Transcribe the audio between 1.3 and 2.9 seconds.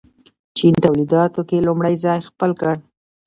کې لومړی ځای خپل کړ.